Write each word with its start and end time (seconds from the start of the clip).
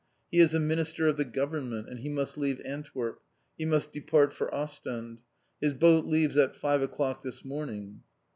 "He 0.31 0.39
is 0.39 0.55
a 0.55 0.59
Minister 0.59 1.07
of 1.07 1.17
the 1.17 1.25
Government, 1.25 1.87
and 1.87 1.99
he 1.99 2.09
must 2.09 2.35
leave 2.35 2.59
Antwerp, 2.65 3.21
he 3.55 3.65
must 3.65 3.91
depart 3.91 4.33
for 4.33 4.51
Ostend. 4.51 5.21
His 5.61 5.73
boat 5.73 6.05
leaves 6.05 6.37
at 6.37 6.55
five 6.55 6.81
o'clock 6.81 7.21
this 7.21 7.45
morning." 7.45 8.01